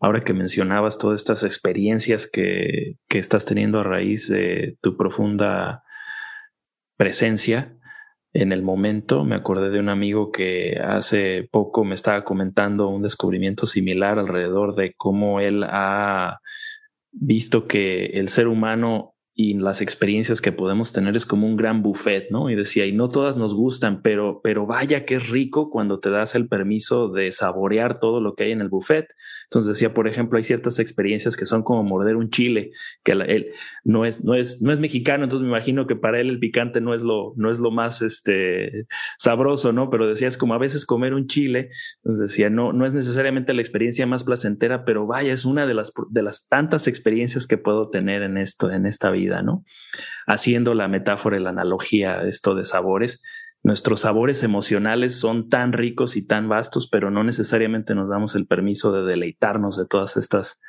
Ahora 0.00 0.20
que 0.20 0.32
mencionabas 0.32 0.98
todas 0.98 1.20
estas 1.20 1.42
experiencias 1.42 2.28
que, 2.30 2.96
que 3.08 3.18
estás 3.18 3.44
teniendo 3.44 3.80
a 3.80 3.84
raíz 3.84 4.28
de 4.28 4.76
tu 4.80 4.96
profunda 4.96 5.82
presencia 6.96 7.76
en 8.32 8.52
el 8.52 8.62
momento, 8.62 9.24
me 9.24 9.34
acordé 9.34 9.70
de 9.70 9.80
un 9.80 9.88
amigo 9.88 10.30
que 10.30 10.78
hace 10.78 11.48
poco 11.50 11.84
me 11.84 11.94
estaba 11.94 12.24
comentando 12.24 12.88
un 12.88 13.02
descubrimiento 13.02 13.64
similar 13.64 14.18
alrededor 14.18 14.74
de 14.74 14.92
cómo 14.94 15.40
él 15.40 15.64
ha 15.64 16.40
visto 17.12 17.66
que 17.66 18.06
el 18.06 18.28
ser 18.28 18.46
humano 18.46 19.15
y 19.38 19.52
las 19.52 19.82
experiencias 19.82 20.40
que 20.40 20.50
podemos 20.50 20.94
tener 20.94 21.14
es 21.14 21.26
como 21.26 21.46
un 21.46 21.56
gran 21.56 21.82
buffet, 21.82 22.30
¿no? 22.30 22.48
Y 22.48 22.54
decía, 22.54 22.86
y 22.86 22.92
no 22.92 23.08
todas 23.08 23.36
nos 23.36 23.52
gustan, 23.52 24.00
pero, 24.00 24.40
pero 24.42 24.64
vaya 24.66 25.04
que 25.04 25.18
rico 25.18 25.68
cuando 25.68 26.00
te 26.00 26.08
das 26.08 26.34
el 26.34 26.48
permiso 26.48 27.10
de 27.10 27.30
saborear 27.32 28.00
todo 28.00 28.22
lo 28.22 28.34
que 28.34 28.44
hay 28.44 28.52
en 28.52 28.62
el 28.62 28.70
buffet. 28.70 29.08
Entonces 29.44 29.74
decía, 29.74 29.92
por 29.92 30.08
ejemplo, 30.08 30.38
hay 30.38 30.42
ciertas 30.42 30.78
experiencias 30.78 31.36
que 31.36 31.44
son 31.44 31.62
como 31.62 31.82
morder 31.82 32.16
un 32.16 32.30
chile, 32.30 32.70
que 33.04 33.12
él 33.12 33.48
no 33.84 34.06
es, 34.06 34.24
no 34.24 34.34
es, 34.34 34.62
no 34.62 34.72
es 34.72 34.80
mexicano, 34.80 35.24
entonces 35.24 35.44
me 35.44 35.50
imagino 35.50 35.86
que 35.86 35.96
para 35.96 36.18
él 36.18 36.30
el 36.30 36.38
picante 36.38 36.80
no 36.80 36.94
es 36.94 37.02
lo, 37.02 37.34
no 37.36 37.52
es 37.52 37.58
lo 37.58 37.70
más 37.70 38.00
este, 38.00 38.86
sabroso, 39.18 39.70
¿no? 39.70 39.90
Pero 39.90 40.08
decía, 40.08 40.28
es 40.28 40.38
como 40.38 40.54
a 40.54 40.58
veces 40.58 40.86
comer 40.86 41.12
un 41.12 41.26
chile, 41.26 41.68
entonces 41.96 42.30
decía, 42.30 42.48
no, 42.48 42.72
no 42.72 42.86
es 42.86 42.94
necesariamente 42.94 43.52
la 43.52 43.60
experiencia 43.60 44.06
más 44.06 44.24
placentera, 44.24 44.86
pero 44.86 45.06
vaya, 45.06 45.34
es 45.34 45.44
una 45.44 45.66
de 45.66 45.74
las, 45.74 45.92
de 46.08 46.22
las 46.22 46.48
tantas 46.48 46.86
experiencias 46.86 47.46
que 47.46 47.58
puedo 47.58 47.90
tener 47.90 48.22
en 48.22 48.38
esto, 48.38 48.72
en 48.72 48.86
esta 48.86 49.10
vida. 49.10 49.25
¿No? 49.42 49.64
Haciendo 50.26 50.74
la 50.74 50.88
metáfora 50.88 51.36
y 51.36 51.42
la 51.42 51.50
analogía 51.50 52.22
esto 52.22 52.54
de 52.54 52.64
sabores, 52.64 53.22
nuestros 53.62 54.02
sabores 54.02 54.42
emocionales 54.42 55.18
son 55.18 55.48
tan 55.48 55.72
ricos 55.72 56.16
y 56.16 56.26
tan 56.26 56.48
vastos, 56.48 56.88
pero 56.88 57.10
no 57.10 57.24
necesariamente 57.24 57.94
nos 57.94 58.08
damos 58.08 58.34
el 58.36 58.46
permiso 58.46 58.92
de 58.92 59.02
deleitarnos 59.02 59.76
de 59.76 59.86
todas 59.86 60.16
estas 60.16 60.60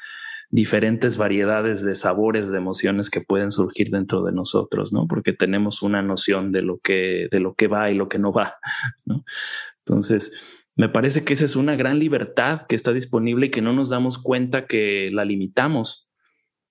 diferentes 0.50 1.17
variedades 1.17 1.84
de 1.84 1.93
sabores, 1.93 2.50
de 2.50 2.58
emociones 2.58 3.10
que 3.10 3.22
pueden 3.22 3.52
surgir 3.52 3.89
dentro 3.91 4.24
de 4.24 4.32
nosotros, 4.32 4.93
¿no? 4.93 5.06
Porque 5.08 5.34
tenemos 5.34 5.82
una 5.82 6.02
noción 6.02 6.52
de 6.52 6.62
lo 6.62 6.80
que, 6.80 7.28
de 7.30 7.39
lo 7.39 7.54
que 7.54 7.67
va 7.67 7.91
y 7.91 7.96
lo 7.96 8.08
que 8.08 8.17
no 8.17 8.32
va, 8.32 8.56
¿no? 9.06 9.24
Entonces, 9.86 10.32
me 10.76 10.89
parece 10.89 11.24
que 11.24 11.34
esa 11.34 11.46
es 11.46 11.56
una 11.56 11.76
gran 11.76 12.00
libertad 12.00 12.62
que 12.67 12.76
está 12.76 12.93
disponible 12.93 13.48
y 13.48 13.52
que 13.52 13.62
no 13.62 13.74
nos 13.74 13.89
damos 13.89 14.17
cuenta 14.17 14.65
que 14.67 15.10
la 15.12 15.26
limitamos 15.26 16.07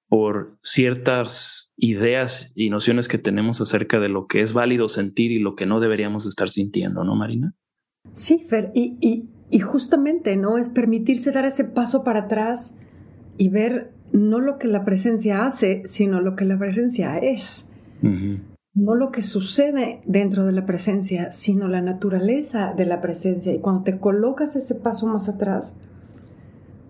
por 0.09 0.59
ciertas 0.63 1.73
ideas 1.77 2.53
y 2.55 2.71
nociones 2.71 3.09
que 3.09 3.19
tenemos 3.19 3.61
acerca 3.61 4.01
de 4.01 4.09
lo 4.09 4.27
que 4.27 4.41
es 4.41 4.53
válido 4.53 4.89
sentir 4.89 5.33
y 5.33 5.39
lo 5.39 5.55
que 5.55 5.67
no 5.67 5.81
deberíamos 5.81 6.27
estar 6.27 6.49
sintiendo, 6.49 7.05
¿no, 7.05 7.17
Marina? 7.17 7.55
Sí, 8.13 8.39
Fer, 8.39 8.71
y, 8.75 9.29
justamente, 9.61 10.37
¿no? 10.37 10.59
Es 10.59 10.69
permitirse 10.69 11.33
dar 11.33 11.45
ese 11.45 11.65
paso 11.65 12.05
para 12.05 12.21
atrás 12.21 12.79
y 13.37 13.49
ver 13.49 13.93
no 14.13 14.41
lo 14.41 14.59
que 14.59 14.69
la 14.69 14.85
presencia 14.85 15.45
hace, 15.45 15.83
sino 15.87 16.21
lo 16.21 16.37
que 16.37 16.45
la 16.45 16.59
presencia 16.59 17.19
es. 17.19 17.71
No 18.01 18.95
lo 18.95 19.11
que 19.11 19.23
sucede 19.23 20.03
dentro 20.07 20.47
de 20.47 20.53
la 20.53 20.67
presencia, 20.67 21.33
sino 21.33 21.67
la 21.67 21.83
naturaleza 21.83 22.75
de 22.77 22.87
la 22.87 23.01
presencia. 23.01 23.53
Y 23.53 23.61
cuando 23.61 23.83
te 23.83 23.99
colocas 23.99 24.55
ese 24.55 24.77
paso 24.77 25.07
más 25.07 25.29
atrás, 25.29 25.77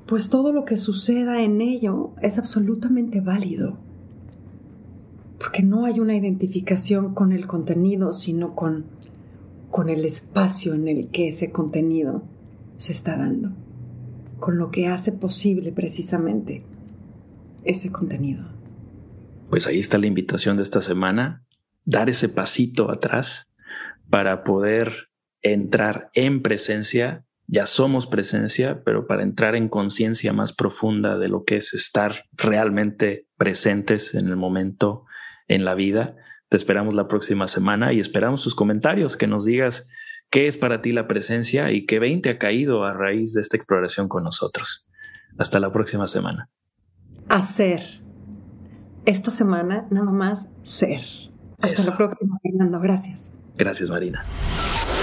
pues 0.06 0.30
todo 0.30 0.52
lo 0.52 0.64
que 0.64 0.76
suceda 0.76 1.42
en 1.42 1.60
ello 1.60 2.12
es 2.22 2.38
absolutamente 2.38 3.20
válido 3.20 3.78
porque 5.38 5.62
no 5.62 5.84
hay 5.84 6.00
una 6.00 6.16
identificación 6.16 7.14
con 7.14 7.32
el 7.32 7.46
contenido, 7.46 8.12
sino 8.12 8.54
con, 8.54 8.86
con 9.70 9.88
el 9.88 10.04
espacio 10.04 10.74
en 10.74 10.88
el 10.88 11.08
que 11.08 11.28
ese 11.28 11.52
contenido 11.52 12.22
se 12.78 12.92
está 12.92 13.16
dando, 13.16 13.50
con 14.38 14.58
lo 14.58 14.70
que 14.70 14.88
hace 14.88 15.12
posible 15.12 15.72
precisamente 15.72 16.62
ese 17.64 17.92
contenido. 17.92 18.44
Pues 19.50 19.66
ahí 19.66 19.78
está 19.78 19.98
la 19.98 20.06
invitación 20.06 20.56
de 20.56 20.62
esta 20.62 20.80
semana, 20.80 21.44
dar 21.84 22.08
ese 22.08 22.28
pasito 22.28 22.90
atrás 22.90 23.52
para 24.08 24.42
poder 24.44 25.10
entrar 25.42 26.10
en 26.14 26.42
presencia. 26.42 27.25
Ya 27.48 27.66
somos 27.66 28.06
presencia, 28.06 28.82
pero 28.84 29.06
para 29.06 29.22
entrar 29.22 29.54
en 29.54 29.68
conciencia 29.68 30.32
más 30.32 30.52
profunda 30.52 31.16
de 31.16 31.28
lo 31.28 31.44
que 31.44 31.56
es 31.56 31.74
estar 31.74 32.24
realmente 32.32 33.26
presentes 33.36 34.14
en 34.14 34.26
el 34.28 34.36
momento 34.36 35.04
en 35.46 35.64
la 35.64 35.74
vida. 35.74 36.16
Te 36.48 36.56
esperamos 36.56 36.94
la 36.94 37.06
próxima 37.08 37.46
semana 37.46 37.92
y 37.92 38.00
esperamos 38.00 38.42
tus 38.42 38.54
comentarios, 38.54 39.16
que 39.16 39.26
nos 39.26 39.44
digas 39.44 39.88
qué 40.30 40.46
es 40.48 40.58
para 40.58 40.82
ti 40.82 40.92
la 40.92 41.06
presencia 41.06 41.70
y 41.70 41.86
qué 41.86 41.98
20 41.98 42.30
ha 42.30 42.38
caído 42.38 42.84
a 42.84 42.94
raíz 42.94 43.32
de 43.32 43.40
esta 43.40 43.56
exploración 43.56 44.08
con 44.08 44.24
nosotros. 44.24 44.88
Hasta 45.38 45.60
la 45.60 45.70
próxima 45.70 46.06
semana. 46.06 46.48
Hacer. 47.28 48.00
Esta 49.04 49.30
semana 49.30 49.86
nada 49.90 50.10
más 50.10 50.48
ser. 50.64 51.02
Hasta 51.60 51.84
la 51.84 51.96
próxima, 51.96 52.38
Fernando. 52.42 52.80
Gracias. 52.80 53.32
Gracias, 53.56 53.88
Marina. 53.88 54.24